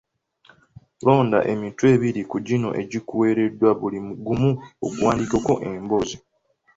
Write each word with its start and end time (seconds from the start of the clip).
Londa 1.05 1.39
emitwe 1.51 1.85
ebiri 1.95 2.21
ku 2.31 2.37
gino 2.47 2.69
egikuweereddwa 2.81 3.69
buli 3.79 3.99
gumu 4.25 4.51
oguwandiikeko 4.85 5.53
emboozi 5.69 6.17